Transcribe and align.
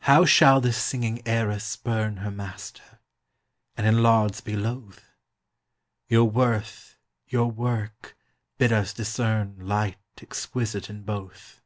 How 0.00 0.24
shall 0.24 0.62
this 0.62 0.78
singing 0.82 1.20
era 1.28 1.60
spurn 1.60 2.16
Her 2.20 2.30
master, 2.30 2.98
and 3.76 3.86
in 3.86 4.02
lauds 4.02 4.40
be 4.40 4.56
loath? 4.56 5.04
Your 6.08 6.24
worth, 6.24 6.96
your 7.26 7.50
work, 7.50 8.16
bid 8.56 8.72
us 8.72 8.94
discern 8.94 9.56
Light 9.58 9.98
exquisite 10.18 10.88
in 10.88 11.02
both. 11.02 11.60